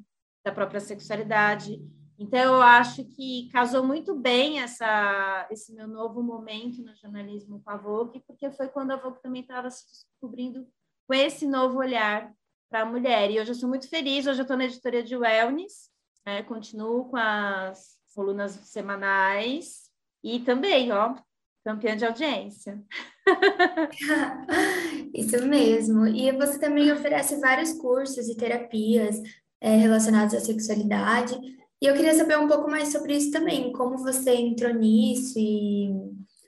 da 0.44 0.54
própria 0.54 0.80
sexualidade. 0.80 1.82
Então, 2.18 2.56
eu 2.56 2.62
acho 2.62 3.04
que 3.04 3.50
casou 3.52 3.84
muito 3.84 4.16
bem 4.16 4.62
essa, 4.62 5.46
esse 5.52 5.74
meu 5.74 5.88
novo 5.88 6.24
momento 6.24 6.82
no 6.82 6.96
jornalismo 6.96 7.62
com 7.62 7.70
a 7.70 7.76
Vogue, 7.76 8.24
porque 8.26 8.50
foi 8.52 8.70
quando 8.70 8.92
a 8.92 8.96
Vogue 8.96 9.22
também 9.22 9.42
estava 9.42 9.70
se 9.70 9.86
descobrindo 9.86 10.66
com 11.06 11.14
esse 11.14 11.46
novo 11.46 11.80
olhar 11.80 12.34
para 12.70 12.84
a 12.84 12.86
mulher. 12.86 13.30
E 13.32 13.40
hoje 13.40 13.52
eu 13.52 13.56
sou 13.56 13.68
muito 13.68 13.90
feliz, 13.90 14.26
hoje 14.26 14.40
eu 14.40 14.44
estou 14.44 14.56
na 14.56 14.64
editoria 14.64 15.04
de 15.04 15.18
Wellness, 15.18 15.90
né? 16.26 16.42
continuo 16.44 17.10
com 17.10 17.18
as 17.18 17.95
colunas 18.16 18.54
semanais 18.64 19.90
e 20.24 20.40
também, 20.40 20.92
ó, 20.92 21.16
campeã 21.64 21.96
de 21.96 22.06
audiência. 22.06 22.82
Isso 25.14 25.46
mesmo. 25.46 26.08
E 26.08 26.32
você 26.32 26.58
também 26.58 26.92
oferece 26.92 27.40
vários 27.40 27.74
cursos 27.74 28.28
e 28.30 28.36
terapias 28.36 29.22
é, 29.60 29.76
relacionados 29.76 30.34
à 30.34 30.40
sexualidade. 30.40 31.36
E 31.82 31.86
eu 31.86 31.94
queria 31.94 32.14
saber 32.14 32.40
um 32.40 32.48
pouco 32.48 32.70
mais 32.70 32.92
sobre 32.92 33.16
isso 33.18 33.32
também, 33.32 33.72
como 33.74 33.98
você 33.98 34.34
entrou 34.34 34.74
nisso 34.74 35.38
e 35.38 35.90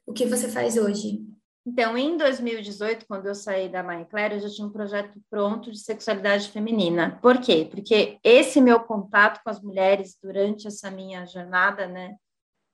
o 0.05 0.13
que 0.13 0.25
você 0.25 0.47
faz 0.47 0.77
hoje. 0.77 1.26
Então, 1.69 1.97
em 1.97 2.15
2018, 2.15 3.05
quando 3.05 3.25
eu 3.25 3.35
saí 3.35 3.67
da 3.67 3.83
Marie 3.83 4.05
Claire, 4.05 4.35
eu 4.35 4.39
já 4.39 4.49
tinha 4.49 4.65
um 4.65 4.71
projeto 4.71 5.19
pronto 5.29 5.69
de 5.69 5.77
sexualidade 5.77 6.49
feminina. 6.49 7.19
Por 7.21 7.41
quê? 7.41 7.67
Porque 7.69 8.17
esse 8.23 8.61
meu 8.61 8.79
contato 8.79 9.41
com 9.43 9.49
as 9.49 9.61
mulheres 9.61 10.17
durante 10.23 10.65
essa 10.65 10.89
minha 10.89 11.25
jornada, 11.25 11.85
né, 11.85 12.15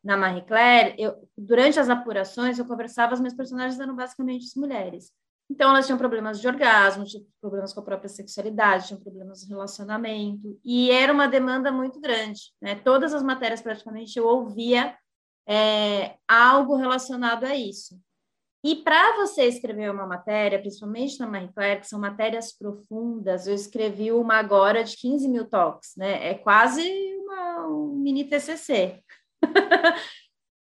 na 0.04 0.16
Marie 0.16 0.44
Claire, 0.44 0.94
eu, 1.00 1.28
durante 1.36 1.80
as 1.80 1.90
apurações, 1.90 2.60
eu 2.60 2.66
conversava, 2.66 3.14
as 3.14 3.20
minhas 3.20 3.34
personagens 3.34 3.80
eram 3.80 3.96
basicamente 3.96 4.46
as 4.46 4.54
mulheres. 4.54 5.12
Então, 5.50 5.72
elas 5.72 5.88
tinham 5.88 5.98
problemas 5.98 6.40
de 6.40 6.48
orgasmo, 6.48 7.04
tinham 7.04 7.26
problemas 7.42 7.74
com 7.74 7.80
a 7.80 7.84
própria 7.84 8.10
sexualidade, 8.10 8.90
tinham 8.90 9.02
problemas 9.02 9.40
de 9.42 9.48
relacionamento, 9.48 10.60
e 10.64 10.92
era 10.92 11.12
uma 11.12 11.28
demanda 11.28 11.72
muito 11.72 12.00
grande. 12.00 12.42
Né? 12.62 12.76
Todas 12.76 13.12
as 13.12 13.24
matérias, 13.24 13.60
praticamente, 13.60 14.20
eu 14.20 14.28
ouvia 14.28 14.96
é, 15.48 16.16
algo 16.28 16.76
relacionado 16.76 17.46
a 17.46 17.56
isso. 17.56 18.00
E 18.64 18.78
para 18.78 19.18
você 19.18 19.44
escrever 19.44 19.92
uma 19.92 20.08
matéria, 20.08 20.58
principalmente 20.58 21.20
na 21.20 21.28
Marie 21.28 21.52
Claire, 21.52 21.82
que 21.82 21.88
são 21.88 22.00
matérias 22.00 22.54
profundas, 22.58 23.46
eu 23.46 23.54
escrevi 23.54 24.10
uma 24.14 24.36
agora 24.36 24.86
de 24.86 24.96
15 24.96 25.28
mil 25.28 25.46
toques, 25.50 25.94
né? 25.98 26.30
É 26.30 26.34
quase 26.34 26.82
uma, 27.18 27.68
um 27.68 27.96
mini 27.96 28.24
TCC. 28.24 29.04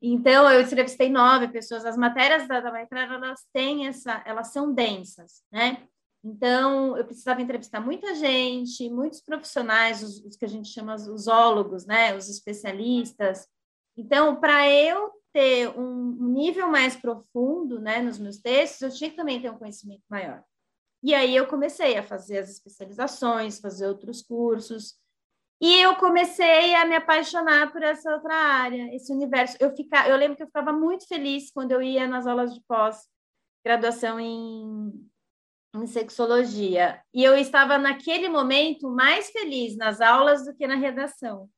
então, 0.03 0.51
eu 0.51 0.63
entrevistei 0.63 1.09
nove 1.09 1.47
pessoas. 1.47 1.87
As 1.87 1.97
matérias 1.97 2.49
da, 2.49 2.61
da 2.61 2.73
Marie 2.73 2.89
Claire, 2.89 3.15
elas 3.15 3.41
têm 3.53 3.87
essa, 3.87 4.21
elas 4.27 4.53
são 4.53 4.75
densas, 4.75 5.45
né? 5.53 5.87
Então, 6.25 6.97
eu 6.97 7.05
precisava 7.05 7.41
entrevistar 7.41 7.81
muita 7.81 8.17
gente, 8.17 8.91
muitos 8.91 9.21
profissionais, 9.21 10.03
os, 10.03 10.25
os 10.25 10.37
que 10.37 10.45
a 10.45 10.49
gente 10.49 10.69
chama 10.71 10.97
os 10.97 11.23
zoólogos, 11.23 11.87
né? 11.87 12.17
Os 12.17 12.29
especialistas. 12.29 13.47
Então, 13.97 14.35
para 14.41 14.69
eu 14.69 15.13
ter 15.37 15.69
um 15.79 16.33
nível 16.33 16.67
mais 16.67 16.97
profundo 16.97 17.79
né, 17.79 18.01
nos 18.01 18.19
meus 18.19 18.39
textos, 18.39 18.81
eu 18.81 18.91
tinha 18.91 19.11
que 19.11 19.17
também 19.17 19.39
ter 19.39 19.51
um 19.51 19.59
conhecimento 19.59 20.03
maior. 20.09 20.43
E 21.03 21.15
aí 21.15 21.37
eu 21.37 21.47
comecei 21.47 21.99
a 21.99 22.03
fazer 22.03 22.39
as 22.39 22.49
especializações, 22.49 23.61
fazer 23.61 23.87
outros 23.87 24.23
cursos, 24.23 24.99
e 25.61 25.79
eu 25.79 25.95
comecei 25.97 26.75
a 26.75 26.87
me 26.87 26.97
apaixonar 26.97 27.71
por 27.71 27.83
essa 27.83 28.11
outra 28.15 28.35
área, 28.35 28.95
esse 28.95 29.13
universo. 29.13 29.59
Eu, 29.61 29.77
fica, 29.77 30.09
eu 30.09 30.17
lembro 30.17 30.39
que 30.39 30.43
eu 30.43 30.47
ficava 30.47 30.73
muito 30.73 31.07
feliz 31.07 31.51
quando 31.51 31.73
eu 31.73 31.83
ia 31.83 32.09
nas 32.09 32.27
aulas 32.27 32.55
de 32.55 32.63
pós-graduação 32.67 34.19
em, 34.19 35.11
em 35.75 35.87
sexologia. 35.87 37.03
E 37.13 37.23
eu 37.23 37.37
estava, 37.37 37.77
naquele 37.77 38.31
momento, 38.31 38.89
mais 38.89 39.31
feliz 39.31 39.77
nas 39.77 40.01
aulas 40.01 40.47
do 40.47 40.55
que 40.55 40.67
na 40.67 40.77
redação. 40.77 41.51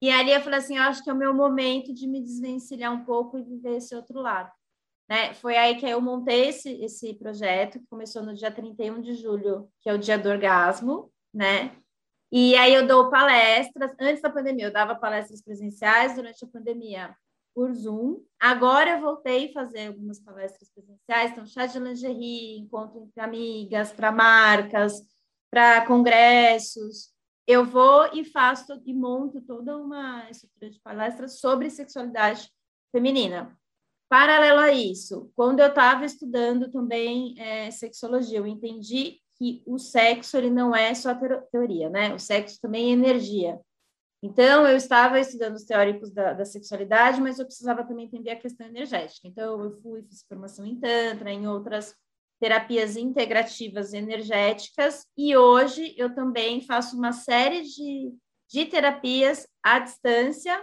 E 0.00 0.10
ali 0.10 0.30
eu 0.30 0.40
falei 0.40 0.58
assim, 0.58 0.76
eu 0.76 0.82
acho 0.82 1.02
que 1.02 1.08
é 1.08 1.12
o 1.12 1.16
meu 1.16 1.32
momento 1.32 1.92
de 1.92 2.06
me 2.06 2.20
desvencilhar 2.20 2.92
um 2.92 3.04
pouco 3.04 3.38
e 3.38 3.42
viver 3.42 3.76
esse 3.76 3.94
outro 3.94 4.20
lado. 4.20 4.50
Né? 5.08 5.32
Foi 5.34 5.56
aí 5.56 5.76
que 5.76 5.86
eu 5.86 6.00
montei 6.00 6.48
esse, 6.48 6.70
esse 6.82 7.14
projeto, 7.14 7.78
que 7.78 7.86
começou 7.86 8.22
no 8.22 8.34
dia 8.34 8.50
31 8.50 9.00
de 9.00 9.14
julho, 9.14 9.70
que 9.80 9.88
é 9.88 9.94
o 9.94 9.98
dia 9.98 10.18
do 10.18 10.28
orgasmo, 10.28 11.12
né? 11.32 11.76
E 12.30 12.56
aí 12.56 12.74
eu 12.74 12.86
dou 12.86 13.08
palestras, 13.08 13.94
antes 14.00 14.20
da 14.20 14.28
pandemia, 14.28 14.66
eu 14.66 14.72
dava 14.72 14.96
palestras 14.96 15.40
presenciais 15.40 16.16
durante 16.16 16.44
a 16.44 16.48
pandemia 16.48 17.16
por 17.54 17.72
Zoom. 17.72 18.20
Agora 18.38 18.90
eu 18.90 19.00
voltei 19.00 19.48
a 19.48 19.52
fazer 19.52 19.86
algumas 19.86 20.18
palestras 20.18 20.68
presenciais, 20.70 21.30
então 21.30 21.46
chá 21.46 21.66
de 21.66 21.78
lingerie, 21.78 22.58
encontro 22.58 23.00
entre 23.00 23.20
amigas, 23.20 23.92
para 23.92 24.10
marcas, 24.10 25.00
para 25.50 25.86
congressos 25.86 27.15
eu 27.46 27.64
vou 27.64 28.06
e 28.12 28.24
faço 28.24 28.80
e 28.84 28.92
monto 28.92 29.40
toda 29.40 29.76
uma 29.76 30.28
estrutura 30.30 30.70
de 30.70 30.80
palestras 30.80 31.38
sobre 31.38 31.70
sexualidade 31.70 32.50
feminina. 32.90 33.56
Paralelo 34.08 34.60
a 34.60 34.72
isso, 34.72 35.30
quando 35.34 35.60
eu 35.60 35.68
estava 35.68 36.04
estudando 36.04 36.70
também 36.70 37.34
é, 37.38 37.70
sexologia, 37.70 38.38
eu 38.38 38.46
entendi 38.46 39.20
que 39.36 39.62
o 39.66 39.78
sexo 39.78 40.36
ele 40.36 40.50
não 40.50 40.74
é 40.74 40.94
só 40.94 41.14
teoria, 41.50 41.90
né? 41.90 42.14
O 42.14 42.18
sexo 42.18 42.60
também 42.60 42.90
é 42.90 42.92
energia. 42.92 43.60
Então, 44.22 44.66
eu 44.66 44.76
estava 44.76 45.20
estudando 45.20 45.56
os 45.56 45.64
teóricos 45.64 46.10
da, 46.10 46.32
da, 46.32 46.44
sexualidade, 46.44 47.20
mas 47.20 47.38
eu 47.38 47.44
precisava 47.44 47.84
também 47.84 48.06
entender 48.06 48.30
a 48.30 48.40
questão 48.40 48.66
energética. 48.66 49.28
Então, 49.28 49.62
eu 49.62 49.72
fui, 49.82 50.02
fiz 50.02 50.24
formação 50.26 50.64
em 50.64 50.80
Tantra, 50.80 51.30
em 51.30 51.46
outras 51.46 51.94
terapias 52.40 52.96
integrativas 52.96 53.92
energéticas, 53.92 55.06
e 55.16 55.36
hoje 55.36 55.94
eu 55.96 56.14
também 56.14 56.60
faço 56.60 56.96
uma 56.96 57.12
série 57.12 57.62
de, 57.62 58.12
de 58.48 58.64
terapias 58.66 59.46
à 59.62 59.78
distância, 59.78 60.62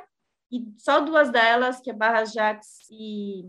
e 0.52 0.64
só 0.78 1.00
duas 1.00 1.32
delas, 1.32 1.80
que 1.80 1.90
é 1.90 1.94
Barra 1.94 2.26
Jax 2.26 2.88
e, 2.92 3.44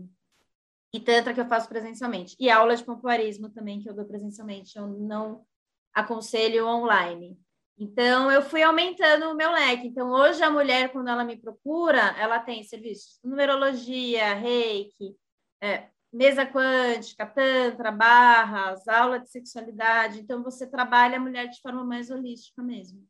e 0.91 0.99
Tantra, 0.99 1.33
que 1.35 1.39
eu 1.39 1.47
faço 1.47 1.69
presencialmente. 1.69 2.35
E 2.39 2.49
aula 2.49 2.75
de 2.75 2.83
pompoarismo 2.83 3.49
também, 3.49 3.79
que 3.79 3.87
eu 3.87 3.93
dou 3.93 4.05
presencialmente, 4.05 4.75
eu 4.75 4.87
não 4.87 5.45
aconselho 5.93 6.65
online. 6.65 7.37
Então, 7.77 8.31
eu 8.31 8.41
fui 8.41 8.63
aumentando 8.63 9.29
o 9.29 9.35
meu 9.35 9.51
leque. 9.51 9.87
Então, 9.87 10.09
hoje 10.09 10.41
a 10.41 10.49
mulher, 10.49 10.91
quando 10.91 11.09
ela 11.09 11.23
me 11.23 11.37
procura, 11.37 12.15
ela 12.17 12.39
tem 12.39 12.63
serviços 12.63 13.19
de 13.21 13.29
numerologia, 13.29 14.33
reiki, 14.33 15.15
é, 15.61 15.89
mesa 16.15 16.45
quântica, 16.45 17.25
tantra, 17.25 17.91
barras, 17.91 18.87
aula 18.87 19.19
de 19.19 19.29
sexualidade. 19.29 20.19
Então, 20.19 20.41
você 20.41 20.65
trabalha 20.65 21.17
a 21.17 21.19
mulher 21.19 21.49
de 21.49 21.61
forma 21.61 21.83
mais 21.83 22.09
holística 22.09 22.63
mesmo. 22.63 23.03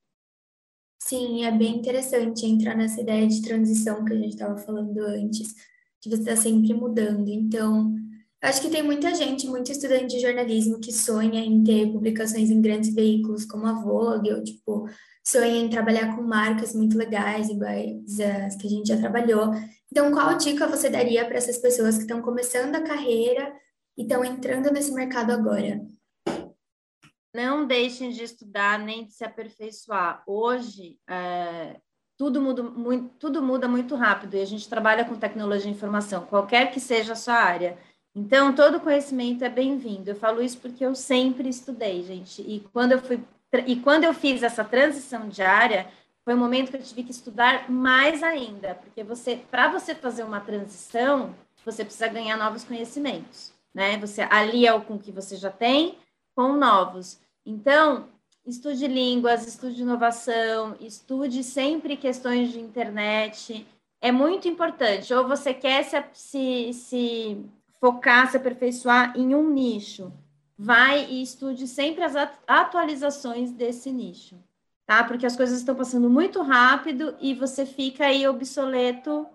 Sim, 0.99 1.45
é 1.45 1.51
bem 1.51 1.77
interessante 1.77 2.47
entrar 2.47 2.75
nessa 2.75 2.99
ideia 2.99 3.27
de 3.27 3.41
transição 3.43 4.03
que 4.03 4.11
a 4.11 4.17
gente 4.17 4.33
estava 4.33 4.57
falando 4.57 4.97
antes, 5.01 5.53
de 6.01 6.09
você 6.09 6.15
estar 6.15 6.35
tá 6.35 6.41
sempre 6.41 6.73
mudando. 6.73 7.29
Então, 7.29 7.93
acho 8.41 8.59
que 8.59 8.71
tem 8.71 8.81
muita 8.81 9.13
gente, 9.13 9.45
muito 9.45 9.71
estudante 9.71 10.15
de 10.15 10.21
jornalismo 10.21 10.79
que 10.79 10.91
sonha 10.91 11.41
em 11.41 11.63
ter 11.63 11.91
publicações 11.91 12.49
em 12.49 12.59
grandes 12.59 12.91
veículos 12.91 13.45
como 13.45 13.67
a 13.67 13.73
Vogue, 13.73 14.33
ou 14.33 14.43
tipo, 14.43 14.89
sonha 15.23 15.57
em 15.57 15.69
trabalhar 15.69 16.15
com 16.15 16.23
marcas 16.23 16.73
muito 16.73 16.97
legais, 16.97 17.49
iguais 17.49 18.19
as 18.19 18.55
que 18.55 18.65
a 18.65 18.69
gente 18.69 18.87
já 18.87 18.97
trabalhou. 18.97 19.51
Então, 19.95 20.11
qual 20.11 20.35
dica 20.35 20.67
você 20.67 20.89
daria 20.89 21.23
para 21.23 21.37
essas 21.37 21.57
pessoas 21.57 21.95
que 21.95 22.01
estão 22.01 22.21
começando 22.21 22.75
a 22.75 22.83
carreira 22.83 23.55
e 23.97 24.01
estão 24.01 24.25
entrando 24.25 24.69
nesse 24.69 24.91
mercado 24.93 25.31
agora? 25.31 25.79
Não 27.33 27.65
deixem 27.65 28.09
de 28.09 28.21
estudar 28.21 28.77
nem 28.77 29.05
de 29.05 29.13
se 29.13 29.23
aperfeiçoar. 29.23 30.21
Hoje, 30.27 30.99
é, 31.09 31.79
tudo, 32.17 32.41
muda 32.41 32.61
muito, 32.61 33.15
tudo 33.17 33.41
muda 33.41 33.69
muito 33.69 33.95
rápido 33.95 34.33
e 34.33 34.41
a 34.41 34.45
gente 34.45 34.67
trabalha 34.67 35.05
com 35.05 35.15
tecnologia 35.15 35.71
de 35.71 35.77
informação, 35.77 36.25
qualquer 36.25 36.73
que 36.73 36.79
seja 36.81 37.13
a 37.13 37.15
sua 37.15 37.35
área. 37.35 37.77
Então, 38.13 38.53
todo 38.53 38.81
conhecimento 38.81 39.45
é 39.45 39.49
bem-vindo. 39.49 40.09
Eu 40.09 40.15
falo 40.17 40.43
isso 40.43 40.57
porque 40.57 40.85
eu 40.85 40.93
sempre 40.93 41.47
estudei, 41.47 42.03
gente. 42.03 42.41
E 42.41 42.59
quando 42.73 42.91
eu 42.91 43.01
fui 43.01 43.23
e 43.65 43.77
quando 43.77 44.03
eu 44.03 44.13
fiz 44.13 44.43
essa 44.43 44.65
transição 44.65 45.29
diária, 45.29 45.87
foi 46.25 46.33
um 46.33 46.39
momento 46.39 46.71
que 46.71 46.77
eu 46.77 46.81
tive 46.81 47.03
que 47.03 47.11
estudar 47.11 47.69
mais 47.69 48.23
ainda, 48.23 48.73
porque 48.75 49.03
você, 49.03 49.37
para 49.49 49.71
você 49.71 49.93
fazer 49.93 50.23
uma 50.23 50.41
transição, 50.41 51.35
você 51.63 51.85
precisa 51.85 52.07
ganhar 52.07 52.35
novos 52.35 52.63
conhecimentos, 52.63 53.53
né? 53.73 53.97
Você 53.99 54.23
alia 54.23 54.75
o 54.75 54.81
com 54.81 54.97
que 54.97 55.11
você 55.11 55.37
já 55.37 55.51
tem 55.51 55.99
com 56.35 56.53
novos. 56.53 57.19
Então, 57.45 58.09
estude 58.45 58.87
línguas, 58.87 59.45
estude 59.45 59.83
inovação, 59.83 60.75
estude 60.79 61.43
sempre 61.43 61.95
questões 61.95 62.51
de 62.51 62.59
internet. 62.59 63.65
É 64.01 64.11
muito 64.11 64.47
importante. 64.47 65.13
Ou 65.13 65.27
você 65.27 65.53
quer 65.53 65.83
se, 65.83 66.03
se, 66.11 66.73
se 66.73 67.45
focar, 67.79 68.29
se 68.29 68.37
aperfeiçoar 68.37 69.15
em 69.15 69.35
um 69.35 69.49
nicho 69.49 70.11
vai 70.57 71.05
e 71.05 71.21
estude 71.21 71.67
sempre 71.67 72.03
as 72.03 72.15
atualizações 72.47 73.51
desse 73.51 73.91
nicho, 73.91 74.37
tá? 74.85 75.03
Porque 75.03 75.25
as 75.25 75.35
coisas 75.35 75.59
estão 75.59 75.75
passando 75.75 76.09
muito 76.09 76.41
rápido 76.41 77.15
e 77.19 77.33
você 77.33 77.65
fica 77.65 78.05
aí 78.05 78.27
obsoleto 78.27 79.27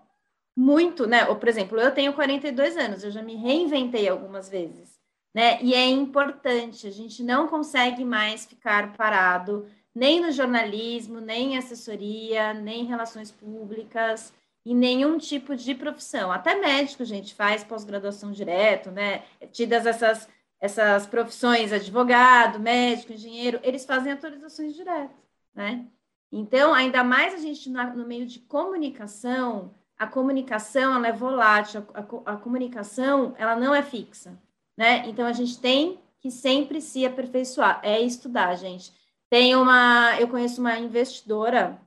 muito, 0.57 1.07
né? 1.07 1.27
Ou, 1.29 1.37
por 1.37 1.49
exemplo, 1.49 1.79
eu 1.81 1.93
tenho 1.93 2.13
42 2.13 2.77
anos, 2.77 3.05
eu 3.05 3.11
já 3.11 3.23
me 3.23 3.35
reinventei 3.35 4.09
algumas 4.09 4.49
vezes, 4.49 4.99
né? 5.35 5.61
E 5.63 5.75
é 5.75 5.87
importante, 5.87 6.87
a 6.87 6.91
gente 6.91 7.23
não 7.23 7.49
consegue 7.49 8.05
mais 8.05 8.47
ficar 8.47 8.93
parado, 8.95 9.67
nem 9.95 10.21
no 10.21 10.31
jornalismo, 10.31 11.21
nem 11.21 11.55
em 11.55 11.59
assessoria, 11.59 12.55
nem 12.55 12.83
em 12.83 12.87
relações 12.87 13.31
públicas, 13.31 14.33
em 14.65 14.75
nenhum 14.75 15.19
tipo 15.19 15.57
de 15.57 15.75
profissão. 15.75 16.31
Até 16.31 16.55
médico, 16.57 17.05
gente, 17.05 17.35
faz 17.35 17.65
pós-graduação 17.65 18.31
direto, 18.33 18.91
né? 18.91 19.23
Tidas 19.53 19.87
essas 19.87 20.29
essas 20.61 21.07
profissões, 21.07 21.73
advogado, 21.73 22.61
médico, 22.61 23.15
engenheiro, 23.15 23.59
eles 23.63 23.85
fazem 23.87 24.13
atualizações 24.13 24.75
direto, 24.75 25.15
né? 25.55 25.87
Então, 26.33 26.73
ainda 26.73 27.03
mais 27.03 27.35
a 27.35 27.39
gente 27.39 27.69
no 27.69 28.07
meio 28.07 28.27
de 28.27 28.39
comunicação, 28.41 29.75
a 29.99 30.07
comunicação 30.07 30.95
ela 30.95 31.09
é 31.09 31.13
volátil, 31.13 31.85
a, 31.93 32.01
a, 32.01 32.35
a 32.35 32.37
comunicação 32.37 33.35
ela 33.37 33.57
não 33.57 33.75
é 33.75 33.83
fixa, 33.83 34.41
né? 34.77 35.09
Então 35.09 35.27
a 35.27 35.33
gente 35.33 35.61
tem 35.61 36.01
que 36.21 36.31
sempre 36.31 36.81
se 36.81 37.05
aperfeiçoar, 37.05 37.81
é 37.83 38.01
estudar, 38.01 38.55
gente. 38.55 38.93
Tem 39.29 39.57
uma, 39.57 40.19
eu 40.21 40.29
conheço 40.29 40.61
uma 40.61 40.79
investidora 40.79 41.81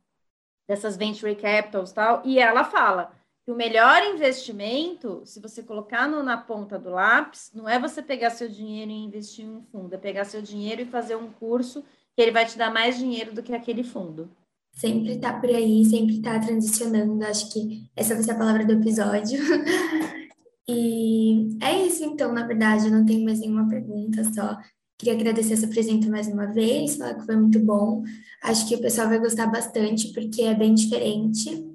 dessas 0.67 0.97
venture 0.97 1.35
capitals 1.35 1.91
tal, 1.91 2.21
e 2.25 2.39
ela 2.39 2.63
fala: 2.63 3.13
que 3.45 3.51
o 3.51 3.55
melhor 3.55 4.01
investimento, 4.03 5.21
se 5.25 5.39
você 5.39 5.61
colocar 5.61 6.07
no, 6.07 6.23
na 6.23 6.37
ponta 6.37 6.79
do 6.79 6.89
lápis, 6.89 7.51
não 7.53 7.67
é 7.67 7.77
você 7.77 8.01
pegar 8.01 8.29
seu 8.29 8.47
dinheiro 8.47 8.91
e 8.91 9.03
investir 9.03 9.45
em 9.45 9.49
um 9.49 9.61
fundo, 9.63 9.93
é 9.93 9.97
pegar 9.97 10.23
seu 10.23 10.41
dinheiro 10.41 10.81
e 10.81 10.85
fazer 10.85 11.15
um 11.15 11.31
curso 11.31 11.83
que 12.15 12.21
ele 12.21 12.31
vai 12.31 12.45
te 12.45 12.57
dar 12.57 12.71
mais 12.71 12.97
dinheiro 12.97 13.33
do 13.33 13.43
que 13.43 13.53
aquele 13.53 13.83
fundo. 13.83 14.29
Sempre 14.73 15.17
tá 15.19 15.33
por 15.33 15.49
aí, 15.49 15.85
sempre 15.85 16.21
tá 16.21 16.39
transicionando. 16.39 17.23
Acho 17.25 17.51
que 17.51 17.89
essa 17.95 18.15
vai 18.15 18.23
ser 18.23 18.31
a 18.31 18.37
palavra 18.37 18.65
do 18.65 18.73
episódio. 18.73 19.39
e 20.67 21.57
é 21.61 21.85
isso, 21.85 22.03
então, 22.03 22.33
na 22.33 22.45
verdade, 22.45 22.85
eu 22.85 22.91
não 22.91 23.05
tenho 23.05 23.23
mais 23.23 23.39
nenhuma 23.39 23.67
pergunta, 23.67 24.23
só 24.33 24.57
queria 24.97 25.13
agradecer 25.13 25.53
essa 25.53 25.67
presença 25.67 26.09
mais 26.09 26.27
uma 26.27 26.45
vez, 26.45 26.95
falar 26.95 27.15
que 27.15 27.25
foi 27.25 27.35
muito 27.35 27.59
bom. 27.59 28.03
Acho 28.41 28.67
que 28.67 28.75
o 28.75 28.81
pessoal 28.81 29.09
vai 29.09 29.19
gostar 29.19 29.47
bastante, 29.47 30.13
porque 30.13 30.43
é 30.43 30.53
bem 30.55 30.73
diferente 30.73 31.73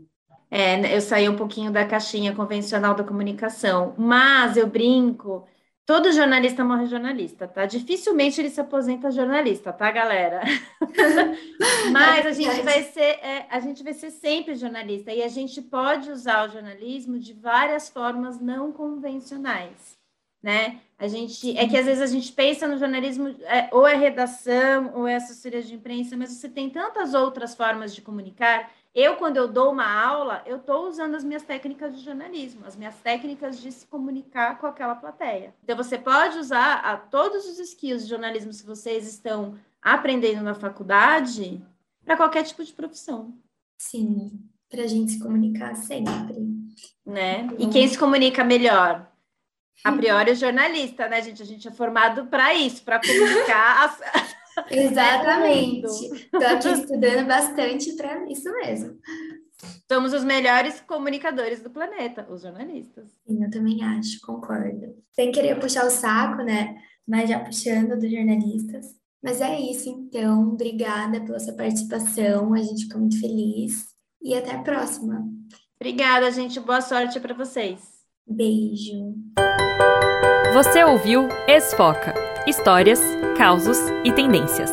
é, 0.50 0.96
eu 0.96 1.00
saí 1.00 1.28
um 1.28 1.36
pouquinho 1.36 1.70
da 1.70 1.84
caixinha 1.84 2.34
convencional 2.34 2.94
da 2.94 3.04
comunicação, 3.04 3.94
mas 3.98 4.56
eu 4.56 4.66
brinco, 4.66 5.46
todo 5.88 6.12
jornalista 6.12 6.62
morre 6.62 6.84
jornalista, 6.84 7.48
tá? 7.48 7.64
Dificilmente 7.64 8.38
ele 8.38 8.50
se 8.50 8.60
aposenta 8.60 9.10
jornalista, 9.10 9.72
tá, 9.72 9.90
galera? 9.90 10.42
mas 11.90 12.26
a 12.26 12.32
gente 12.32 12.60
vai 12.60 12.82
ser, 12.82 13.00
é, 13.00 13.46
a 13.48 13.58
gente 13.58 13.82
vai 13.82 13.94
ser 13.94 14.10
sempre 14.10 14.54
jornalista 14.54 15.14
e 15.14 15.22
a 15.22 15.28
gente 15.28 15.62
pode 15.62 16.10
usar 16.10 16.46
o 16.46 16.52
jornalismo 16.52 17.18
de 17.18 17.32
várias 17.32 17.88
formas 17.88 18.38
não 18.38 18.70
convencionais, 18.70 19.96
né? 20.42 20.78
A 20.98 21.08
gente 21.08 21.56
é 21.56 21.66
que 21.66 21.78
às 21.78 21.86
vezes 21.86 22.02
a 22.02 22.06
gente 22.06 22.32
pensa 22.32 22.68
no 22.68 22.76
jornalismo 22.76 23.28
é, 23.44 23.70
ou 23.72 23.86
é 23.86 23.96
redação 23.96 24.92
ou 24.94 25.08
é 25.08 25.16
assessoria 25.16 25.62
de 25.62 25.74
imprensa, 25.74 26.18
mas 26.18 26.30
você 26.30 26.50
tem 26.50 26.68
tantas 26.68 27.14
outras 27.14 27.54
formas 27.54 27.94
de 27.94 28.02
comunicar 28.02 28.70
eu, 28.94 29.16
quando 29.16 29.36
eu 29.36 29.46
dou 29.46 29.70
uma 29.72 29.86
aula, 29.86 30.42
eu 30.46 30.56
estou 30.56 30.88
usando 30.88 31.14
as 31.14 31.22
minhas 31.22 31.42
técnicas 31.42 31.96
de 31.96 32.04
jornalismo, 32.04 32.64
as 32.66 32.76
minhas 32.76 32.96
técnicas 32.96 33.60
de 33.60 33.70
se 33.70 33.86
comunicar 33.86 34.58
com 34.58 34.66
aquela 34.66 34.94
plateia. 34.94 35.54
Então, 35.62 35.76
você 35.76 35.98
pode 35.98 36.38
usar 36.38 36.80
a, 36.80 36.96
todos 36.96 37.46
os 37.46 37.58
skills 37.58 38.02
de 38.02 38.10
jornalismo 38.10 38.50
que 38.50 38.66
vocês 38.66 39.06
estão 39.06 39.58
aprendendo 39.80 40.42
na 40.42 40.54
faculdade 40.54 41.62
para 42.04 42.16
qualquer 42.16 42.42
tipo 42.44 42.64
de 42.64 42.72
profissão. 42.72 43.34
Sim, 43.78 44.32
para 44.68 44.82
a 44.82 44.86
gente 44.86 45.12
se 45.12 45.20
comunicar 45.20 45.76
sempre. 45.76 46.36
Né? 47.06 47.48
E 47.58 47.68
quem 47.68 47.86
se 47.86 47.96
comunica 47.96 48.42
melhor? 48.42 49.08
A 49.84 49.92
priori, 49.92 50.32
o 50.32 50.34
jornalista, 50.34 51.08
né, 51.08 51.22
gente? 51.22 51.40
A 51.40 51.46
gente 51.46 51.68
é 51.68 51.70
formado 51.70 52.26
para 52.26 52.52
isso, 52.52 52.82
para 52.82 53.00
comunicar 53.00 53.84
as, 53.84 54.00
Exatamente. 54.70 55.86
Estou 55.86 56.46
aqui 56.46 56.68
estudando 56.68 57.26
bastante 57.26 57.92
para 57.94 58.30
isso 58.30 58.50
mesmo. 58.52 58.98
Somos 59.90 60.12
os 60.12 60.22
melhores 60.22 60.80
comunicadores 60.80 61.60
do 61.60 61.70
planeta, 61.70 62.26
os 62.30 62.42
jornalistas. 62.42 63.08
Sim, 63.26 63.42
eu 63.42 63.50
também 63.50 63.82
acho, 63.82 64.20
concordo. 64.20 64.94
Sem 65.12 65.32
querer 65.32 65.58
puxar 65.58 65.86
o 65.86 65.90
saco, 65.90 66.42
né? 66.42 66.76
Mas 67.06 67.28
já 67.28 67.40
puxando 67.40 67.98
dos 67.98 68.10
jornalistas. 68.10 68.86
Mas 69.22 69.40
é 69.40 69.58
isso, 69.58 69.88
então. 69.88 70.50
Obrigada 70.50 71.20
pela 71.20 71.40
sua 71.40 71.54
participação. 71.54 72.54
A 72.54 72.62
gente 72.62 72.84
ficou 72.84 73.00
muito 73.00 73.20
feliz. 73.20 73.86
E 74.22 74.34
até 74.34 74.52
a 74.52 74.62
próxima. 74.62 75.26
Obrigada, 75.80 76.30
gente. 76.30 76.60
Boa 76.60 76.80
sorte 76.80 77.18
para 77.18 77.34
vocês. 77.34 77.80
Beijo. 78.26 79.14
Você 80.52 80.84
ouviu 80.84 81.28
Esfoca 81.46 82.14
Histórias, 82.46 83.00
Causos 83.36 83.78
e 84.04 84.12
Tendências. 84.12 84.70